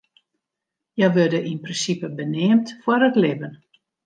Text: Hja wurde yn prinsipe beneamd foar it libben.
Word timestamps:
Hja 0.95 1.07
wurde 1.17 1.39
yn 1.51 1.59
prinsipe 1.65 2.07
beneamd 2.19 2.67
foar 2.81 3.03
it 3.07 3.15
libben. 3.23 3.53